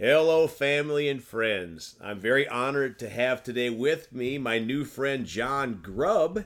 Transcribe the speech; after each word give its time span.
Hello, 0.00 0.46
family 0.46 1.08
and 1.08 1.20
friends. 1.20 1.96
I'm 2.00 2.20
very 2.20 2.46
honored 2.46 3.00
to 3.00 3.10
have 3.10 3.42
today 3.42 3.68
with 3.68 4.12
me 4.12 4.38
my 4.38 4.60
new 4.60 4.84
friend 4.84 5.26
John 5.26 5.80
Grubb. 5.82 6.44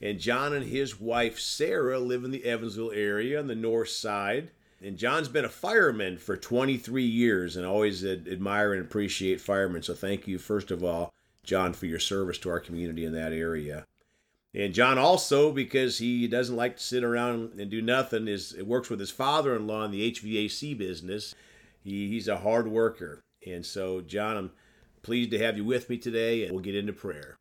And 0.00 0.20
John 0.20 0.52
and 0.52 0.64
his 0.64 1.00
wife 1.00 1.40
Sarah 1.40 1.98
live 1.98 2.22
in 2.22 2.30
the 2.30 2.44
Evansville 2.44 2.92
area 2.92 3.40
on 3.40 3.48
the 3.48 3.56
north 3.56 3.88
side. 3.88 4.50
And 4.80 4.96
John's 4.96 5.26
been 5.26 5.44
a 5.44 5.48
fireman 5.48 6.16
for 6.18 6.36
23 6.36 7.02
years 7.02 7.56
and 7.56 7.66
always 7.66 8.04
admire 8.04 8.72
and 8.72 8.84
appreciate 8.84 9.40
firemen. 9.40 9.82
So 9.82 9.94
thank 9.94 10.28
you, 10.28 10.38
first 10.38 10.70
of 10.70 10.84
all, 10.84 11.12
John, 11.42 11.72
for 11.72 11.86
your 11.86 11.98
service 11.98 12.38
to 12.38 12.50
our 12.50 12.60
community 12.60 13.04
in 13.04 13.14
that 13.14 13.32
area. 13.32 13.84
And 14.54 14.72
John 14.72 14.96
also, 14.96 15.50
because 15.50 15.98
he 15.98 16.28
doesn't 16.28 16.54
like 16.54 16.76
to 16.76 16.82
sit 16.84 17.02
around 17.02 17.58
and 17.58 17.68
do 17.68 17.82
nothing, 17.82 18.28
is 18.28 18.54
works 18.62 18.90
with 18.90 19.00
his 19.00 19.10
father-in-law 19.10 19.86
in 19.86 19.90
the 19.90 20.12
HVAC 20.12 20.78
business. 20.78 21.34
He, 21.86 22.08
he's 22.08 22.26
a 22.26 22.38
hard 22.38 22.66
worker. 22.66 23.20
And 23.46 23.64
so, 23.64 24.00
John, 24.00 24.36
I'm 24.36 24.50
pleased 25.02 25.30
to 25.30 25.38
have 25.38 25.56
you 25.56 25.64
with 25.64 25.88
me 25.88 25.98
today, 25.98 26.42
and 26.42 26.52
we'll 26.52 26.64
get 26.64 26.74
into 26.74 26.92
prayer. 26.92 27.36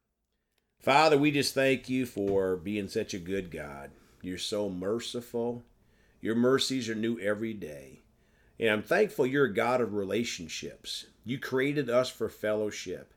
Father, 0.79 1.17
we 1.17 1.31
just 1.31 1.55
thank 1.55 1.89
you 1.89 2.05
for 2.05 2.55
being 2.55 2.87
such 2.87 3.15
a 3.15 3.20
good 3.20 3.49
God. 3.49 3.89
You're 4.21 4.37
so 4.37 4.70
merciful. 4.70 5.63
Your 6.21 6.35
mercies 6.35 6.87
are 6.89 6.95
new 6.95 7.20
every 7.20 7.53
day. 7.55 8.03
And 8.59 8.70
I'm 8.70 8.84
thankful 8.84 9.25
you're 9.25 9.45
a 9.45 9.53
God 9.53 9.81
of 9.81 9.95
relationships. 9.95 11.07
You 11.25 11.39
created 11.39 11.89
us 11.89 12.09
for 12.09 12.29
fellowship. 12.29 13.15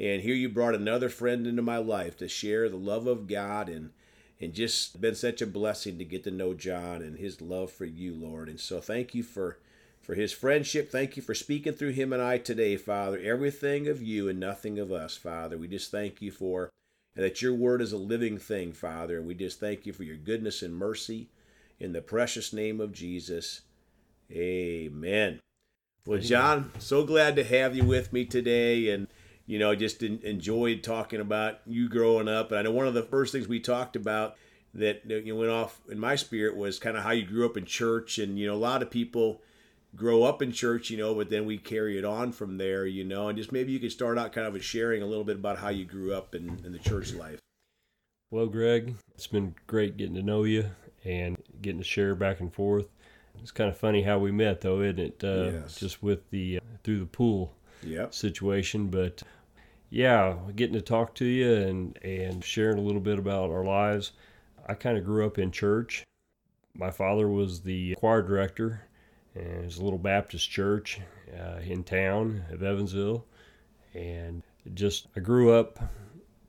And 0.00 0.22
here 0.22 0.34
you 0.34 0.48
brought 0.48 0.74
another 0.74 1.08
friend 1.08 1.46
into 1.46 1.62
my 1.62 1.78
life 1.78 2.16
to 2.18 2.28
share 2.28 2.68
the 2.68 2.76
love 2.76 3.06
of 3.06 3.28
God 3.28 3.68
and 3.68 3.90
and 4.38 4.52
just 4.52 5.00
been 5.00 5.14
such 5.14 5.40
a 5.40 5.46
blessing 5.46 5.96
to 5.96 6.04
get 6.04 6.22
to 6.24 6.30
know 6.30 6.52
John 6.52 7.00
and 7.00 7.16
his 7.16 7.40
love 7.40 7.70
for 7.72 7.86
you, 7.86 8.14
Lord. 8.14 8.50
And 8.50 8.60
so 8.60 8.80
thank 8.80 9.14
you 9.14 9.22
for 9.22 9.58
for 10.06 10.14
his 10.14 10.32
friendship. 10.32 10.88
Thank 10.88 11.16
you 11.16 11.22
for 11.22 11.34
speaking 11.34 11.72
through 11.72 11.90
him 11.90 12.12
and 12.12 12.22
I 12.22 12.38
today, 12.38 12.76
Father. 12.76 13.18
Everything 13.18 13.88
of 13.88 14.00
you 14.00 14.28
and 14.28 14.38
nothing 14.38 14.78
of 14.78 14.92
us, 14.92 15.16
Father. 15.16 15.58
We 15.58 15.66
just 15.66 15.90
thank 15.90 16.22
you 16.22 16.30
for 16.30 16.70
and 17.16 17.24
that 17.24 17.42
your 17.42 17.54
word 17.54 17.82
is 17.82 17.92
a 17.92 17.98
living 17.98 18.38
thing, 18.38 18.72
Father. 18.72 19.18
And 19.18 19.26
we 19.26 19.34
just 19.34 19.58
thank 19.58 19.84
you 19.84 19.92
for 19.92 20.04
your 20.04 20.16
goodness 20.16 20.62
and 20.62 20.76
mercy 20.76 21.28
in 21.80 21.92
the 21.92 22.02
precious 22.02 22.52
name 22.52 22.80
of 22.80 22.92
Jesus. 22.92 23.62
Amen. 24.30 25.40
Well, 26.06 26.20
John, 26.20 26.70
so 26.78 27.02
glad 27.02 27.34
to 27.36 27.44
have 27.44 27.74
you 27.74 27.84
with 27.84 28.12
me 28.12 28.26
today. 28.26 28.90
And, 28.90 29.08
you 29.44 29.58
know, 29.58 29.74
just 29.74 30.04
enjoyed 30.04 30.84
talking 30.84 31.20
about 31.20 31.60
you 31.66 31.88
growing 31.88 32.28
up. 32.28 32.52
And 32.52 32.60
I 32.60 32.62
know 32.62 32.70
one 32.70 32.86
of 32.86 32.94
the 32.94 33.02
first 33.02 33.32
things 33.32 33.48
we 33.48 33.58
talked 33.58 33.96
about 33.96 34.36
that 34.72 35.02
you 35.08 35.34
know, 35.34 35.40
went 35.40 35.50
off 35.50 35.80
in 35.90 35.98
my 35.98 36.14
spirit 36.14 36.54
was 36.54 36.78
kind 36.78 36.96
of 36.96 37.02
how 37.02 37.10
you 37.10 37.26
grew 37.26 37.44
up 37.44 37.56
in 37.56 37.64
church. 37.64 38.18
And, 38.18 38.38
you 38.38 38.46
know, 38.46 38.54
a 38.54 38.56
lot 38.56 38.82
of 38.82 38.90
people 38.90 39.40
grow 39.96 40.22
up 40.22 40.42
in 40.42 40.52
church, 40.52 40.90
you 40.90 40.98
know, 40.98 41.14
but 41.14 41.30
then 41.30 41.46
we 41.46 41.58
carry 41.58 41.98
it 41.98 42.04
on 42.04 42.32
from 42.32 42.58
there, 42.58 42.86
you 42.86 43.02
know, 43.02 43.28
and 43.28 43.38
just 43.38 43.50
maybe 43.50 43.72
you 43.72 43.78
could 43.80 43.92
start 43.92 44.18
out 44.18 44.32
kind 44.32 44.46
of 44.46 44.64
sharing 44.64 45.02
a 45.02 45.06
little 45.06 45.24
bit 45.24 45.36
about 45.36 45.58
how 45.58 45.70
you 45.70 45.84
grew 45.84 46.14
up 46.14 46.34
in, 46.34 46.60
in 46.64 46.72
the 46.72 46.78
church 46.78 47.14
life. 47.14 47.40
Well, 48.30 48.46
Greg, 48.46 48.94
it's 49.14 49.26
been 49.26 49.54
great 49.66 49.96
getting 49.96 50.16
to 50.16 50.22
know 50.22 50.44
you 50.44 50.70
and 51.04 51.36
getting 51.62 51.78
to 51.78 51.84
share 51.84 52.14
back 52.14 52.40
and 52.40 52.52
forth. 52.52 52.88
It's 53.40 53.52
kind 53.52 53.70
of 53.70 53.76
funny 53.78 54.02
how 54.02 54.18
we 54.18 54.32
met, 54.32 54.60
though, 54.60 54.80
isn't 54.82 54.98
it? 54.98 55.24
Uh, 55.24 55.52
Yes. 55.52 55.76
Just 55.76 56.02
with 56.02 56.28
the 56.30 56.58
uh, 56.58 56.60
through 56.82 57.00
the 57.00 57.06
pool 57.06 57.52
Yep. 57.82 58.12
situation, 58.14 58.88
but 58.88 59.22
yeah, 59.90 60.36
getting 60.56 60.74
to 60.74 60.80
talk 60.80 61.14
to 61.16 61.24
you 61.24 61.52
and 61.54 61.96
and 62.02 62.44
sharing 62.44 62.78
a 62.78 62.82
little 62.82 63.00
bit 63.00 63.18
about 63.18 63.50
our 63.50 63.64
lives. 63.64 64.12
I 64.66 64.74
kind 64.74 64.98
of 64.98 65.04
grew 65.04 65.24
up 65.24 65.38
in 65.38 65.52
church. 65.52 66.02
My 66.74 66.90
father 66.90 67.28
was 67.28 67.60
the 67.60 67.94
choir 67.94 68.22
director, 68.22 68.82
and 69.36 69.62
it 69.62 69.64
was 69.64 69.78
a 69.78 69.84
little 69.84 69.98
Baptist 69.98 70.50
church 70.50 71.00
uh, 71.38 71.60
in 71.60 71.84
town 71.84 72.44
of 72.50 72.62
Evansville, 72.62 73.24
and 73.94 74.42
just 74.74 75.06
I 75.16 75.20
grew 75.20 75.52
up 75.52 75.78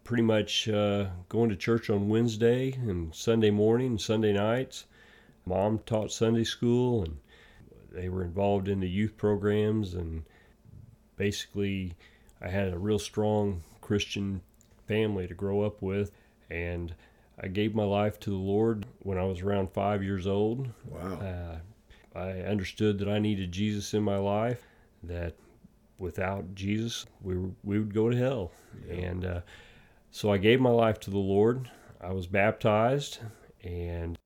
pretty 0.03 0.23
much 0.23 0.69
uh, 0.69 1.07
going 1.27 1.49
to 1.49 1.55
church 1.55 1.89
on 1.89 2.09
Wednesday 2.09 2.71
and 2.73 3.13
Sunday 3.13 3.51
morning 3.51 3.87
and 3.87 4.01
Sunday 4.01 4.33
nights. 4.33 4.85
Mom 5.45 5.79
taught 5.85 6.11
Sunday 6.11 6.43
school, 6.43 7.03
and 7.03 7.17
they 7.91 8.09
were 8.09 8.23
involved 8.23 8.67
in 8.67 8.79
the 8.79 8.89
youth 8.89 9.17
programs 9.17 9.93
and 9.93 10.23
basically 11.15 11.93
I 12.41 12.49
had 12.49 12.73
a 12.73 12.79
real 12.79 12.99
strong 12.99 13.63
Christian 13.81 14.41
family 14.87 15.27
to 15.27 15.33
grow 15.33 15.61
up 15.61 15.81
with 15.81 16.11
and 16.49 16.93
I 17.41 17.47
gave 17.47 17.75
my 17.75 17.83
life 17.83 18.19
to 18.21 18.29
the 18.29 18.35
Lord 18.35 18.85
when 18.99 19.17
I 19.17 19.23
was 19.23 19.41
around 19.41 19.71
5 19.71 20.03
years 20.03 20.27
old. 20.27 20.69
Wow. 20.85 21.13
Uh, 21.15 21.57
I 22.17 22.41
understood 22.41 22.97
that 22.99 23.07
I 23.07 23.19
needed 23.19 23.51
Jesus 23.51 23.93
in 23.93 24.01
my 24.01 24.17
life 24.17 24.65
that 25.03 25.35
without 25.99 26.55
Jesus 26.55 27.05
we 27.21 27.37
were, 27.37 27.49
we 27.63 27.79
would 27.79 27.93
go 27.93 28.09
to 28.09 28.17
hell. 28.17 28.51
And 28.89 29.23
uh, 29.23 29.41
so 30.09 30.31
I 30.31 30.37
gave 30.37 30.59
my 30.59 30.71
life 30.71 30.99
to 31.01 31.11
the 31.11 31.17
Lord. 31.17 31.69
I 32.01 32.13
was 32.13 32.25
baptized 32.25 33.19
and 33.63 34.17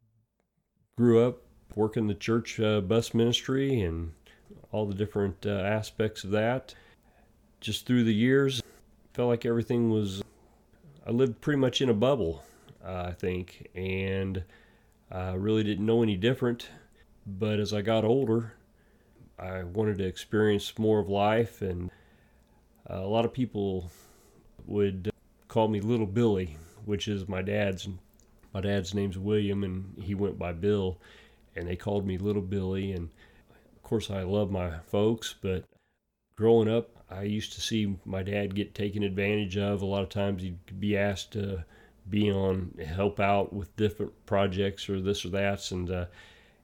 grew 0.97 1.27
up 1.27 1.41
working 1.75 2.07
the 2.07 2.13
church 2.13 2.59
uh, 2.59 2.81
bus 2.81 3.13
ministry 3.13 3.81
and 3.81 4.13
all 4.71 4.85
the 4.85 4.95
different 4.95 5.45
uh, 5.45 5.49
aspects 5.49 6.23
of 6.23 6.31
that. 6.31 6.73
Just 7.59 7.85
through 7.85 8.05
the 8.05 8.13
years, 8.13 8.63
felt 9.13 9.29
like 9.29 9.45
everything 9.45 9.91
was. 9.91 10.23
I 11.05 11.11
lived 11.11 11.41
pretty 11.41 11.59
much 11.59 11.81
in 11.81 11.89
a 11.89 11.93
bubble, 11.93 12.43
uh, 12.83 13.05
I 13.07 13.11
think, 13.11 13.67
and 13.75 14.43
I 15.11 15.33
really 15.33 15.63
didn't 15.63 15.85
know 15.85 16.01
any 16.03 16.15
different. 16.15 16.69
But 17.25 17.59
as 17.59 17.73
I 17.73 17.81
got 17.81 18.03
older, 18.03 18.53
I 19.37 19.63
wanted 19.63 19.97
to 19.99 20.05
experience 20.05 20.77
more 20.77 20.99
of 20.99 21.09
life, 21.09 21.61
and 21.61 21.89
uh, 22.89 22.95
a 22.95 23.07
lot 23.07 23.25
of 23.25 23.33
people 23.33 23.89
would 24.65 25.11
call 25.47 25.67
me 25.67 25.81
Little 25.81 26.05
Billy, 26.05 26.57
which 26.85 27.07
is 27.07 27.27
my 27.27 27.41
dad's. 27.41 27.87
My 28.53 28.59
dad's 28.59 28.93
name's 28.93 29.17
William, 29.17 29.63
and 29.63 29.93
he 29.97 30.13
went 30.13 30.37
by 30.37 30.51
Bill, 30.51 30.97
and 31.55 31.67
they 31.67 31.77
called 31.77 32.05
me 32.05 32.17
Little 32.17 32.41
Billy. 32.41 32.91
And 32.91 33.09
of 33.75 33.81
course, 33.81 34.11
I 34.11 34.23
love 34.23 34.51
my 34.51 34.79
folks, 34.79 35.35
but 35.41 35.63
growing 36.35 36.67
up, 36.67 36.89
I 37.09 37.23
used 37.23 37.53
to 37.53 37.61
see 37.61 37.97
my 38.03 38.23
dad 38.23 38.53
get 38.53 38.75
taken 38.75 39.03
advantage 39.03 39.57
of. 39.57 39.81
A 39.81 39.85
lot 39.85 40.03
of 40.03 40.09
times, 40.09 40.41
he'd 40.41 40.79
be 40.79 40.97
asked 40.97 41.31
to 41.33 41.63
be 42.09 42.29
on 42.29 42.73
help 42.85 43.19
out 43.19 43.53
with 43.53 43.75
different 43.77 44.11
projects 44.25 44.89
or 44.89 44.99
this 44.99 45.23
or 45.23 45.29
that, 45.29 45.71
and 45.71 45.89
uh, 45.89 46.05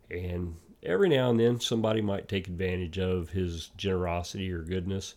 and 0.09 0.55
every 0.83 1.09
now 1.09 1.29
and 1.29 1.39
then 1.39 1.59
somebody 1.59 2.01
might 2.01 2.27
take 2.27 2.47
advantage 2.47 2.97
of 2.97 3.29
his 3.29 3.69
generosity 3.77 4.51
or 4.51 4.61
goodness. 4.61 5.15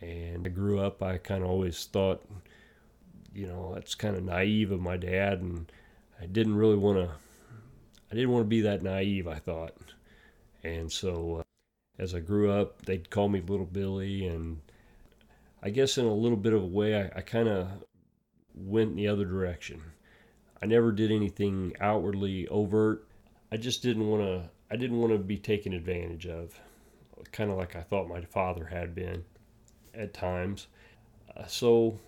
And 0.00 0.46
I 0.46 0.50
grew 0.50 0.78
up, 0.78 1.02
I 1.02 1.18
kind 1.18 1.42
of 1.42 1.50
always 1.50 1.84
thought, 1.86 2.24
you 3.34 3.46
know, 3.46 3.72
that's 3.74 3.94
kind 3.94 4.16
of 4.16 4.24
naive 4.24 4.70
of 4.70 4.80
my 4.80 4.96
dad, 4.96 5.40
and 5.40 5.70
I 6.20 6.26
didn't 6.26 6.56
really 6.56 6.76
want 6.76 6.98
to. 6.98 7.10
I 8.10 8.14
didn't 8.14 8.30
want 8.30 8.44
to 8.44 8.48
be 8.48 8.62
that 8.62 8.82
naive. 8.82 9.28
I 9.28 9.36
thought, 9.36 9.74
and 10.62 10.90
so 10.90 11.40
uh, 11.40 11.42
as 12.02 12.14
I 12.14 12.20
grew 12.20 12.50
up, 12.50 12.82
they'd 12.86 13.10
call 13.10 13.28
me 13.28 13.40
Little 13.40 13.66
Billy, 13.66 14.26
and 14.26 14.60
I 15.62 15.70
guess 15.70 15.98
in 15.98 16.06
a 16.06 16.14
little 16.14 16.36
bit 16.36 16.52
of 16.52 16.62
a 16.62 16.66
way, 16.66 16.96
I, 16.96 17.18
I 17.18 17.20
kind 17.20 17.48
of 17.48 17.68
went 18.54 18.90
in 18.90 18.96
the 18.96 19.08
other 19.08 19.24
direction. 19.24 19.82
I 20.62 20.66
never 20.66 20.90
did 20.92 21.10
anything 21.10 21.74
outwardly 21.80 22.48
overt. 22.48 23.07
I 23.50 23.56
just 23.56 23.82
didn't 23.82 24.06
want 24.06 24.22
to. 24.22 24.50
I 24.70 24.76
didn't 24.76 24.98
want 24.98 25.12
to 25.12 25.18
be 25.18 25.38
taken 25.38 25.72
advantage 25.72 26.26
of, 26.26 26.58
kind 27.32 27.50
of 27.50 27.56
like 27.56 27.74
I 27.74 27.80
thought 27.80 28.08
my 28.08 28.20
father 28.20 28.66
had 28.66 28.94
been 28.94 29.24
at 29.94 30.12
times. 30.12 30.66
Uh, 31.34 31.46
so 31.46 31.98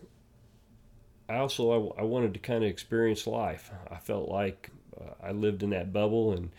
I 1.29 1.37
also 1.37 1.95
I, 1.97 2.00
I 2.00 2.05
wanted 2.05 2.34
to 2.34 2.41
kind 2.41 2.62
of 2.65 2.71
experience 2.71 3.27
life. 3.27 3.71
I 3.91 3.97
felt 3.97 4.29
like 4.29 4.71
uh, 5.00 5.15
I 5.23 5.33
lived 5.33 5.62
in 5.62 5.71
that 5.71 5.93
bubble, 5.93 6.33
and 6.33 6.50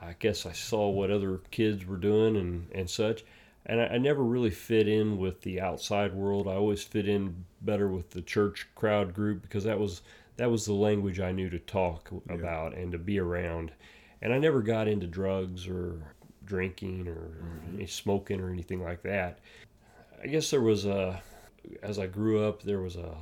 I 0.00 0.14
guess 0.18 0.46
I 0.46 0.52
saw 0.52 0.88
what 0.88 1.10
other 1.10 1.40
kids 1.50 1.84
were 1.84 1.96
doing 1.98 2.36
and 2.36 2.68
and 2.72 2.88
such. 2.88 3.24
And 3.66 3.80
I, 3.80 3.86
I 3.86 3.98
never 3.98 4.22
really 4.22 4.50
fit 4.50 4.88
in 4.88 5.18
with 5.18 5.42
the 5.42 5.60
outside 5.60 6.14
world. 6.14 6.48
I 6.48 6.54
always 6.54 6.82
fit 6.82 7.06
in 7.06 7.44
better 7.60 7.88
with 7.88 8.10
the 8.10 8.22
church 8.22 8.66
crowd 8.74 9.12
group 9.12 9.42
because 9.42 9.64
that 9.64 9.78
was 9.78 10.00
that 10.38 10.50
was 10.50 10.64
the 10.64 10.72
language 10.72 11.20
I 11.20 11.32
knew 11.32 11.50
to 11.50 11.58
talk 11.58 12.10
about 12.30 12.74
and 12.74 12.92
to 12.92 12.98
be 12.98 13.18
around. 13.18 13.72
And 14.22 14.32
I 14.32 14.38
never 14.38 14.62
got 14.62 14.88
into 14.88 15.06
drugs 15.06 15.66
or 15.66 16.14
drinking 16.44 17.08
or 17.08 17.30
any 17.74 17.86
smoking 17.86 18.40
or 18.40 18.50
anything 18.50 18.82
like 18.82 19.02
that. 19.02 19.38
I 20.22 20.26
guess 20.26 20.50
there 20.50 20.60
was 20.60 20.84
a, 20.84 21.22
as 21.82 21.98
I 21.98 22.06
grew 22.06 22.44
up, 22.44 22.62
there 22.62 22.80
was 22.80 22.96
a, 22.96 23.16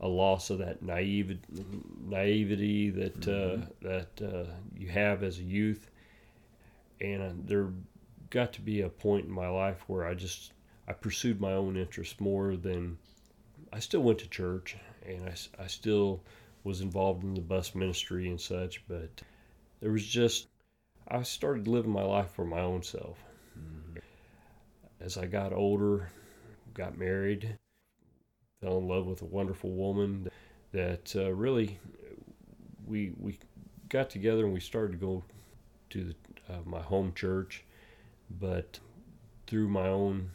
a 0.00 0.08
loss 0.08 0.50
of 0.50 0.58
that 0.58 0.82
naive 0.82 1.38
naivety 2.04 2.90
that 2.90 3.28
uh, 3.28 3.64
that 3.80 4.08
uh, 4.22 4.50
you 4.76 4.88
have 4.88 5.22
as 5.22 5.38
a 5.38 5.42
youth, 5.42 5.90
and 7.00 7.22
uh, 7.22 7.32
there 7.44 7.68
got 8.28 8.52
to 8.54 8.60
be 8.60 8.82
a 8.82 8.88
point 8.88 9.24
in 9.24 9.30
my 9.30 9.48
life 9.48 9.84
where 9.86 10.06
I 10.06 10.14
just 10.14 10.52
I 10.88 10.92
pursued 10.92 11.40
my 11.40 11.52
own 11.52 11.76
interests 11.76 12.20
more 12.20 12.56
than 12.56 12.98
I 13.72 13.78
still 13.78 14.02
went 14.02 14.18
to 14.20 14.28
church 14.28 14.76
and 15.06 15.24
I, 15.24 15.62
I 15.62 15.66
still 15.66 16.22
was 16.64 16.80
involved 16.80 17.22
in 17.22 17.34
the 17.34 17.40
bus 17.40 17.74
ministry 17.74 18.28
and 18.28 18.40
such, 18.40 18.82
but 18.88 19.22
there 19.80 19.92
was 19.92 20.06
just 20.06 20.48
I 21.08 21.22
started 21.22 21.68
living 21.68 21.92
my 21.92 22.02
life 22.02 22.30
for 22.30 22.44
my 22.44 22.60
own 22.60 22.82
self. 22.82 23.18
Uh, 23.56 24.00
as 25.00 25.16
I 25.16 25.26
got 25.26 25.52
older, 25.52 26.10
got 26.74 26.98
married, 26.98 27.56
fell 28.60 28.78
in 28.78 28.88
love 28.88 29.06
with 29.06 29.22
a 29.22 29.26
wonderful 29.26 29.70
woman 29.70 30.28
that 30.72 31.14
uh, 31.14 31.32
really 31.32 31.78
we 32.86 33.12
we 33.18 33.38
got 33.88 34.10
together 34.10 34.44
and 34.44 34.52
we 34.52 34.60
started 34.60 34.92
to 34.92 34.98
go 34.98 35.24
to 35.90 36.04
the, 36.04 36.14
uh, 36.52 36.58
my 36.64 36.80
home 36.80 37.12
church, 37.14 37.64
but 38.40 38.78
through 39.46 39.68
my 39.68 39.86
own 39.88 40.30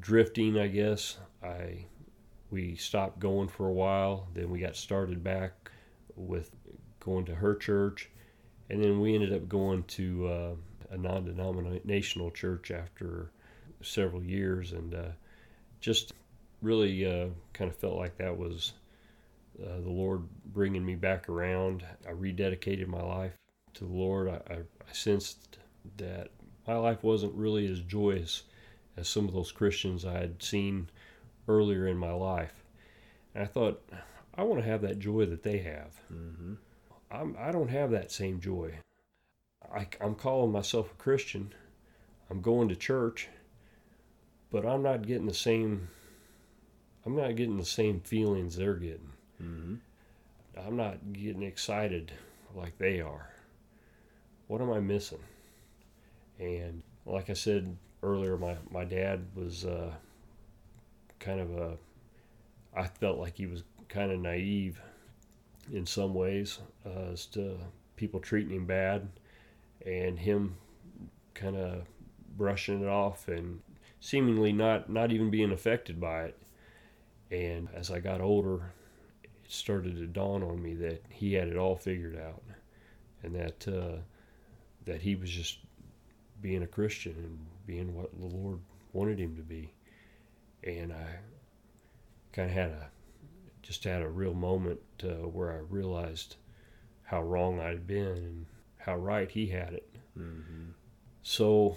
drifting, 0.00 0.58
I 0.58 0.68
guess 0.68 1.16
I 1.42 1.86
we 2.50 2.76
stopped 2.76 3.18
going 3.18 3.48
for 3.48 3.68
a 3.68 3.72
while. 3.72 4.28
Then 4.34 4.50
we 4.50 4.60
got 4.60 4.76
started 4.76 5.22
back 5.22 5.70
with 6.16 6.50
going 7.00 7.24
to 7.26 7.34
her 7.34 7.54
church, 7.54 8.10
and 8.70 8.82
then 8.82 9.00
we 9.00 9.14
ended 9.14 9.32
up 9.32 9.48
going 9.48 9.82
to 9.84 10.28
uh, 10.28 10.54
a 10.90 10.96
non-denominational 10.96 12.30
church 12.30 12.70
after 12.70 13.30
several 13.82 14.22
years, 14.22 14.72
and 14.72 14.94
uh, 14.94 15.08
just 15.80 16.12
really 16.62 17.06
uh, 17.06 17.28
kind 17.52 17.70
of 17.70 17.76
felt 17.76 17.96
like 17.96 18.16
that 18.18 18.36
was 18.36 18.72
uh, 19.62 19.80
the 19.80 19.90
Lord 19.90 20.22
bringing 20.46 20.84
me 20.84 20.94
back 20.94 21.28
around. 21.28 21.84
I 22.06 22.12
rededicated 22.12 22.86
my 22.86 23.02
life 23.02 23.32
to 23.74 23.84
the 23.84 23.92
Lord. 23.92 24.28
I, 24.28 24.52
I, 24.52 24.56
I 24.56 24.92
sensed 24.92 25.58
that 25.96 26.28
my 26.66 26.76
life 26.76 27.02
wasn't 27.02 27.34
really 27.34 27.66
as 27.70 27.80
joyous 27.80 28.42
as 28.96 29.08
some 29.08 29.26
of 29.28 29.34
those 29.34 29.52
Christians 29.52 30.04
I 30.04 30.18
had 30.18 30.42
seen 30.42 30.90
earlier 31.46 31.86
in 31.86 31.96
my 31.96 32.12
life. 32.12 32.64
And 33.34 33.42
I 33.42 33.46
thought, 33.46 33.82
I 34.34 34.42
want 34.42 34.62
to 34.62 34.68
have 34.68 34.82
that 34.82 34.98
joy 34.98 35.26
that 35.26 35.42
they 35.42 35.58
have. 35.58 35.94
Mm-hmm. 36.12 36.54
I'm, 37.10 37.36
I 37.38 37.52
don't 37.52 37.70
have 37.70 37.90
that 37.90 38.12
same 38.12 38.40
joy. 38.40 38.74
I, 39.74 39.86
I'm 40.00 40.14
calling 40.14 40.52
myself 40.52 40.92
a 40.92 41.02
Christian. 41.02 41.52
I'm 42.30 42.40
going 42.40 42.68
to 42.68 42.76
church, 42.76 43.28
but 44.50 44.66
I'm 44.66 44.82
not 44.82 45.06
getting 45.06 45.26
the 45.26 45.34
same. 45.34 45.88
I'm 47.06 47.16
not 47.16 47.36
getting 47.36 47.56
the 47.56 47.64
same 47.64 48.00
feelings 48.00 48.56
they're 48.56 48.74
getting. 48.74 49.12
Mm-hmm. 49.42 49.74
I'm 50.66 50.76
not 50.76 51.12
getting 51.12 51.42
excited 51.42 52.12
like 52.54 52.76
they 52.78 53.00
are. 53.00 53.30
What 54.48 54.60
am 54.60 54.72
I 54.72 54.80
missing? 54.80 55.22
And 56.38 56.82
like 57.06 57.30
I 57.30 57.34
said 57.34 57.76
earlier, 58.02 58.36
my, 58.36 58.56
my 58.70 58.84
dad 58.84 59.26
was 59.34 59.64
uh, 59.64 59.92
kind 61.18 61.40
of 61.40 61.56
a, 61.56 61.76
I 62.76 62.86
felt 62.86 63.18
like 63.18 63.36
he 63.36 63.46
was 63.46 63.62
kind 63.88 64.10
of 64.10 64.20
naive 64.20 64.80
in 65.72 65.86
some 65.86 66.14
ways 66.14 66.58
uh, 66.86 67.12
as 67.12 67.26
to 67.26 67.58
people 67.96 68.20
treating 68.20 68.54
him 68.54 68.66
bad 68.66 69.08
and 69.84 70.18
him 70.18 70.56
kind 71.34 71.56
of 71.56 71.82
brushing 72.36 72.82
it 72.82 72.88
off 72.88 73.28
and 73.28 73.60
seemingly 74.00 74.52
not, 74.52 74.88
not 74.88 75.12
even 75.12 75.30
being 75.30 75.52
affected 75.52 76.00
by 76.00 76.24
it. 76.24 76.38
And 77.30 77.68
as 77.74 77.90
I 77.90 78.00
got 78.00 78.20
older, 78.20 78.72
it 79.22 79.30
started 79.48 79.96
to 79.96 80.06
dawn 80.06 80.42
on 80.42 80.62
me 80.62 80.74
that 80.74 81.04
he 81.10 81.34
had 81.34 81.48
it 81.48 81.56
all 81.56 81.76
figured 81.76 82.16
out 82.16 82.42
and 83.22 83.34
that 83.34 83.68
uh, 83.68 83.98
that 84.84 85.02
he 85.02 85.16
was 85.16 85.30
just 85.30 85.58
being 86.40 86.62
a 86.62 86.66
Christian 86.66 87.14
and 87.18 87.38
being 87.66 87.94
what 87.94 88.18
the 88.18 88.26
Lord 88.26 88.58
wanted 88.92 89.18
him 89.18 89.36
to 89.36 89.42
be. 89.42 89.72
And 90.64 90.92
I 90.92 91.16
kind 92.32 92.48
of 92.48 92.54
had 92.54 92.70
a 92.70 92.90
just 93.68 93.84
had 93.84 94.00
a 94.00 94.08
real 94.08 94.32
moment 94.32 94.80
uh, 95.04 95.28
where 95.28 95.52
I 95.52 95.58
realized 95.68 96.36
how 97.02 97.22
wrong 97.22 97.60
I'd 97.60 97.86
been 97.86 98.16
and 98.16 98.46
how 98.78 98.96
right 98.96 99.30
he 99.30 99.48
had 99.48 99.74
it. 99.74 99.90
Mm-hmm. 100.18 100.70
So 101.22 101.76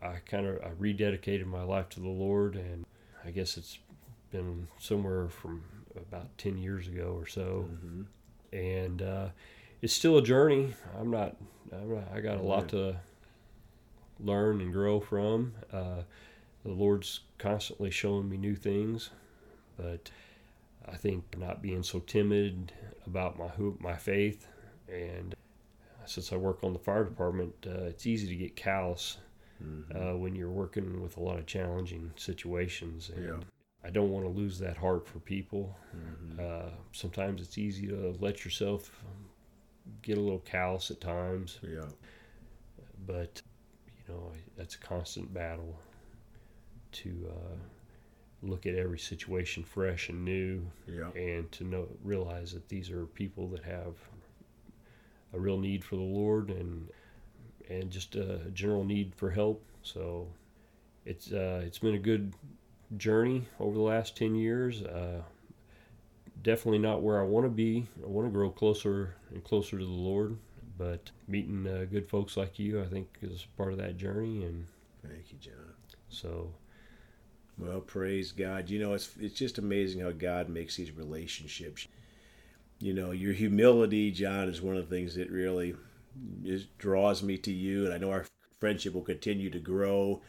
I 0.00 0.18
kind 0.24 0.46
of 0.46 0.62
I 0.62 0.68
rededicated 0.80 1.46
my 1.46 1.64
life 1.64 1.88
to 1.90 2.00
the 2.00 2.08
Lord, 2.08 2.54
and 2.54 2.86
I 3.24 3.32
guess 3.32 3.56
it's 3.56 3.80
been 4.30 4.68
somewhere 4.78 5.28
from 5.28 5.64
about 5.96 6.38
ten 6.38 6.58
years 6.58 6.86
ago 6.86 7.16
or 7.18 7.26
so, 7.26 7.68
mm-hmm. 7.68 8.02
and 8.56 9.02
uh, 9.02 9.28
it's 9.80 9.92
still 9.92 10.18
a 10.18 10.22
journey. 10.22 10.74
I'm 10.96 11.10
not, 11.10 11.36
I'm 11.72 11.92
not 11.92 12.04
I 12.14 12.20
got 12.20 12.38
a 12.38 12.42
lot 12.42 12.68
to 12.68 13.00
learn 14.20 14.60
and 14.60 14.72
grow 14.72 15.00
from. 15.00 15.54
Uh, 15.72 16.02
the 16.64 16.70
Lord's 16.70 17.20
constantly 17.38 17.90
showing 17.90 18.28
me 18.28 18.36
new 18.36 18.54
things, 18.54 19.10
but 19.76 20.08
I 20.88 20.96
think 20.96 21.38
not 21.38 21.62
being 21.62 21.82
so 21.82 22.00
timid 22.00 22.72
about 23.06 23.38
my 23.38 23.50
my 23.80 23.96
faith, 23.96 24.46
and 24.88 25.34
since 26.06 26.32
I 26.32 26.36
work 26.36 26.64
on 26.64 26.72
the 26.72 26.78
fire 26.78 27.04
department, 27.04 27.54
uh, 27.66 27.84
it's 27.84 28.06
easy 28.06 28.28
to 28.28 28.36
get 28.36 28.56
callous 28.56 29.18
mm-hmm. 29.62 29.96
uh, 29.96 30.16
when 30.16 30.34
you're 30.34 30.50
working 30.50 31.02
with 31.02 31.16
a 31.16 31.20
lot 31.20 31.38
of 31.38 31.46
challenging 31.46 32.10
situations. 32.16 33.10
And 33.14 33.26
yeah. 33.26 33.36
I 33.84 33.90
don't 33.90 34.10
want 34.10 34.24
to 34.24 34.30
lose 34.30 34.58
that 34.58 34.76
heart 34.76 35.06
for 35.06 35.18
people. 35.20 35.76
Mm-hmm. 35.96 36.40
Uh, 36.40 36.70
sometimes 36.92 37.42
it's 37.42 37.58
easy 37.58 37.86
to 37.88 38.16
let 38.20 38.44
yourself 38.44 38.90
get 40.02 40.18
a 40.18 40.20
little 40.20 40.40
callous 40.40 40.90
at 40.90 41.00
times. 41.00 41.58
Yeah. 41.62 41.86
But 43.06 43.42
you 43.86 44.14
know 44.14 44.32
that's 44.56 44.74
a 44.74 44.78
constant 44.78 45.32
battle 45.32 45.78
to 46.92 47.30
uh, 47.30 47.56
look 48.42 48.66
at 48.66 48.74
every 48.74 48.98
situation 48.98 49.62
fresh 49.62 50.08
and 50.08 50.24
new, 50.24 50.62
yeah. 50.86 51.10
and 51.14 51.50
to 51.52 51.64
know 51.64 51.86
realize 52.02 52.52
that 52.52 52.68
these 52.68 52.90
are 52.90 53.06
people 53.06 53.48
that 53.48 53.62
have 53.62 53.94
a 55.32 55.38
real 55.38 55.58
need 55.58 55.84
for 55.84 55.96
the 55.96 56.02
Lord 56.02 56.50
and 56.50 56.88
and 57.70 57.90
just 57.90 58.16
a 58.16 58.38
general 58.52 58.84
need 58.84 59.14
for 59.14 59.30
help. 59.30 59.62
So 59.82 60.28
it's 61.04 61.32
uh, 61.32 61.62
it's 61.64 61.78
been 61.78 61.94
a 61.94 61.98
good 61.98 62.34
journey 62.96 63.46
over 63.60 63.74
the 63.74 63.82
last 63.82 64.16
ten 64.16 64.34
years. 64.34 64.82
Uh, 64.82 65.22
definitely 66.42 66.78
not 66.78 67.02
where 67.02 67.20
I 67.20 67.24
want 67.24 67.46
to 67.46 67.50
be. 67.50 67.86
I 68.02 68.06
want 68.06 68.26
to 68.26 68.32
grow 68.32 68.50
closer 68.50 69.14
and 69.32 69.42
closer 69.44 69.78
to 69.78 69.84
the 69.84 69.90
Lord, 69.90 70.36
but 70.76 71.10
meeting 71.28 71.66
uh, 71.66 71.86
good 71.90 72.08
folks 72.08 72.36
like 72.36 72.58
you, 72.58 72.82
I 72.82 72.86
think, 72.86 73.08
is 73.22 73.46
part 73.56 73.72
of 73.72 73.78
that 73.78 73.96
journey. 73.96 74.44
And 74.44 74.66
thank 75.06 75.30
you, 75.30 75.38
John. 75.38 75.74
So, 76.08 76.52
well, 77.62 77.80
praise 77.80 78.32
God. 78.32 78.68
You 78.68 78.80
know, 78.80 78.94
it's 78.94 79.10
it's 79.20 79.38
just 79.38 79.58
amazing 79.58 80.00
how 80.00 80.10
God 80.10 80.48
makes 80.48 80.76
these 80.76 80.92
relationships. 80.92 81.86
You 82.78 82.92
know, 82.94 83.12
your 83.12 83.32
humility, 83.32 84.10
John, 84.10 84.48
is 84.48 84.60
one 84.60 84.76
of 84.76 84.88
the 84.88 84.94
things 84.94 85.14
that 85.14 85.30
really 85.30 85.76
is, 86.44 86.66
draws 86.78 87.22
me 87.22 87.38
to 87.38 87.52
you, 87.52 87.84
and 87.84 87.94
I 87.94 87.98
know 87.98 88.10
our 88.10 88.26
friendship 88.58 88.94
will 88.94 89.02
continue 89.02 89.50
to 89.50 89.58
grow 89.58 90.20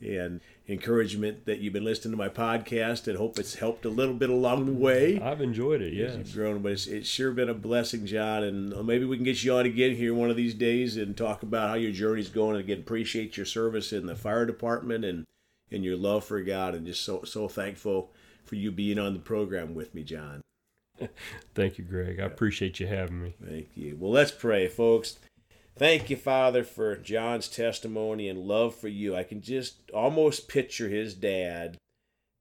and 0.00 0.40
encouragement 0.68 1.46
that 1.46 1.58
you've 1.58 1.72
been 1.72 1.84
listening 1.84 2.12
to 2.12 2.16
my 2.16 2.28
podcast 2.28 3.08
and 3.08 3.16
hope 3.16 3.38
it's 3.38 3.54
helped 3.54 3.84
a 3.84 3.88
little 3.88 4.14
bit 4.14 4.30
along 4.30 4.66
the 4.66 4.72
way. 4.72 5.20
I've 5.20 5.40
enjoyed 5.40 5.82
it, 5.82 5.92
yes. 5.92 6.16
You've 6.16 6.34
grown, 6.34 6.62
but 6.62 6.72
it's, 6.72 6.86
it's 6.86 7.08
sure 7.08 7.32
been 7.32 7.48
a 7.48 7.54
blessing, 7.54 8.06
John. 8.06 8.44
And 8.44 8.74
uh, 8.74 8.82
maybe 8.82 9.04
we 9.04 9.16
can 9.16 9.24
get 9.24 9.42
you 9.42 9.54
on 9.54 9.66
again 9.66 9.96
here 9.96 10.14
one 10.14 10.30
of 10.30 10.36
these 10.36 10.54
days 10.54 10.96
and 10.96 11.16
talk 11.16 11.42
about 11.42 11.70
how 11.70 11.74
your 11.74 11.92
journey's 11.92 12.28
going. 12.28 12.56
And 12.56 12.60
again, 12.60 12.78
appreciate 12.78 13.36
your 13.36 13.46
service 13.46 13.92
in 13.92 14.06
the 14.06 14.14
fire 14.14 14.46
department 14.46 15.04
and, 15.04 15.24
and 15.70 15.84
your 15.84 15.96
love 15.96 16.24
for 16.24 16.40
God. 16.42 16.74
And 16.74 16.86
just 16.86 17.04
so, 17.04 17.22
so 17.24 17.48
thankful 17.48 18.10
for 18.44 18.56
you 18.56 18.70
being 18.70 18.98
on 18.98 19.14
the 19.14 19.20
program 19.20 19.74
with 19.74 19.94
me, 19.94 20.02
John. 20.02 20.42
Thank 21.54 21.78
you, 21.78 21.84
Greg. 21.84 22.20
I 22.20 22.24
appreciate 22.24 22.80
you 22.80 22.86
having 22.86 23.22
me. 23.22 23.34
Thank 23.44 23.68
you. 23.74 23.96
Well, 23.98 24.10
let's 24.10 24.32
pray, 24.32 24.68
folks. 24.68 25.18
Thank 25.76 26.10
you, 26.10 26.16
Father, 26.16 26.64
for 26.64 26.96
John's 26.96 27.46
testimony 27.46 28.28
and 28.28 28.40
love 28.40 28.74
for 28.74 28.88
you. 28.88 29.14
I 29.14 29.22
can 29.22 29.40
just 29.40 29.90
almost 29.92 30.48
picture 30.48 30.88
his 30.88 31.14
dad 31.14 31.76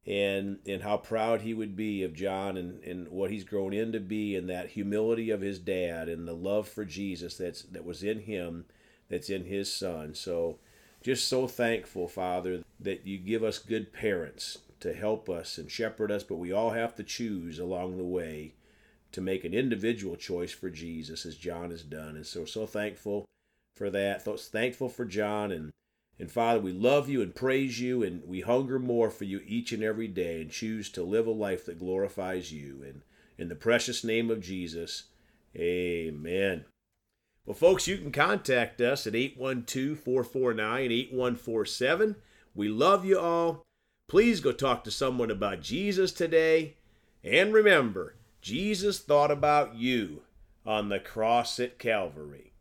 and 0.07 0.59
and 0.65 0.81
how 0.81 0.97
proud 0.97 1.41
he 1.41 1.53
would 1.53 1.75
be 1.75 2.01
of 2.01 2.15
John 2.15 2.55
and, 2.57 2.81
and 2.83 3.09
what 3.09 3.29
he's 3.29 3.43
grown 3.43 3.73
into 3.73 3.99
be 3.99 4.35
and 4.35 4.49
that 4.49 4.69
humility 4.69 5.29
of 5.29 5.41
his 5.41 5.59
dad 5.59 6.07
and 6.07 6.27
the 6.27 6.33
love 6.33 6.67
for 6.67 6.85
Jesus 6.85 7.37
that's 7.37 7.61
that 7.63 7.85
was 7.85 8.01
in 8.03 8.21
him 8.21 8.65
that's 9.09 9.29
in 9.29 9.45
his 9.45 9.71
son. 9.71 10.15
So 10.15 10.57
just 11.07 11.29
so 11.29 11.47
thankful, 11.47 12.05
Father, 12.05 12.65
that 12.81 13.07
you 13.07 13.17
give 13.17 13.41
us 13.41 13.59
good 13.59 13.93
parents 13.93 14.57
to 14.81 14.93
help 14.93 15.29
us 15.29 15.57
and 15.57 15.71
shepherd 15.71 16.11
us, 16.11 16.21
but 16.21 16.35
we 16.35 16.51
all 16.51 16.71
have 16.71 16.97
to 16.97 17.01
choose 17.01 17.59
along 17.59 17.95
the 17.95 18.03
way 18.03 18.55
to 19.13 19.21
make 19.21 19.45
an 19.45 19.53
individual 19.53 20.17
choice 20.17 20.51
for 20.51 20.69
Jesus 20.69 21.25
as 21.25 21.37
John 21.37 21.71
has 21.71 21.83
done. 21.83 22.17
And 22.17 22.25
so, 22.25 22.43
so 22.43 22.65
thankful 22.65 23.23
for 23.73 23.89
that. 23.89 24.25
So 24.25 24.35
thankful 24.35 24.89
for 24.89 25.05
John. 25.05 25.49
And, 25.49 25.71
and 26.19 26.29
Father, 26.29 26.59
we 26.59 26.73
love 26.73 27.07
you 27.07 27.21
and 27.21 27.33
praise 27.33 27.79
you, 27.79 28.03
and 28.03 28.21
we 28.27 28.41
hunger 28.41 28.77
more 28.77 29.09
for 29.09 29.23
you 29.23 29.39
each 29.45 29.71
and 29.71 29.81
every 29.81 30.09
day 30.09 30.41
and 30.41 30.51
choose 30.51 30.89
to 30.89 31.03
live 31.03 31.25
a 31.25 31.31
life 31.31 31.65
that 31.67 31.79
glorifies 31.79 32.51
you. 32.51 32.83
And 32.83 33.03
in 33.37 33.47
the 33.47 33.55
precious 33.55 34.03
name 34.03 34.29
of 34.29 34.41
Jesus, 34.41 35.03
amen. 35.55 36.65
Well, 37.47 37.55
folks, 37.55 37.87
you 37.87 37.97
can 37.97 38.11
contact 38.11 38.81
us 38.81 39.07
at 39.07 39.15
812 39.15 39.97
449 39.97 40.91
8147. 40.91 42.17
We 42.53 42.67
love 42.67 43.05
you 43.05 43.17
all. 43.17 43.63
Please 44.09 44.41
go 44.41 44.51
talk 44.51 44.83
to 44.83 44.91
someone 44.91 45.31
about 45.31 45.61
Jesus 45.61 46.11
today. 46.11 46.75
And 47.23 47.53
remember, 47.53 48.15
Jesus 48.41 48.99
thought 48.99 49.31
about 49.31 49.75
you 49.75 50.23
on 50.65 50.89
the 50.89 50.99
cross 50.99 51.57
at 51.57 51.79
Calvary. 51.79 52.51